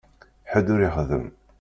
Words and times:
Ḥedd 0.51 0.67
ur 0.73 0.79
ixeddem. 0.83 1.25